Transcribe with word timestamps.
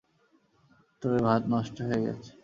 তবে 1.01 1.19
ভাত 1.27 1.41
নষ্ট 1.47 1.77
হয়ে 1.87 2.01
গেছে। 2.05 2.31